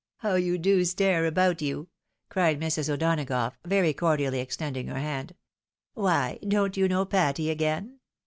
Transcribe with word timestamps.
How 0.17 0.33
you 0.33 0.57
do 0.57 0.83
stare 0.83 1.27
about 1.27 1.61
you!" 1.61 1.87
cried 2.31 2.59
Mrs. 2.59 2.91
O'Donagough, 2.91 3.53
very 3.63 3.93
uordially 3.93 4.41
extending 4.41 4.87
her 4.87 4.97
hand." 4.97 5.35
Why, 5.93 6.39
don't 6.41 6.75
you 6.75 6.87
know 6.87 7.05
Patty 7.05 7.51
again 7.51 7.99